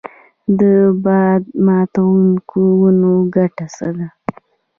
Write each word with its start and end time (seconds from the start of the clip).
د 0.59 0.61
باد 1.03 1.43
ماتوونکو 1.65 2.59
ونو 2.81 3.13
ګټه 3.35 3.65
څه 3.75 3.87
ده؟ 3.97 4.07